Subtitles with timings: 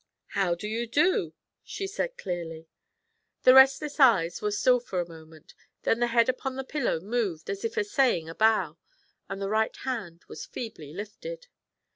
[0.29, 2.67] 'How do you do?' she said clearly.
[3.43, 7.51] The restless eyes were still for a moment; then the head upon the pillow moved
[7.51, 8.79] as if essaying a bow,
[9.29, 11.45] and the right hand was feebly lifted.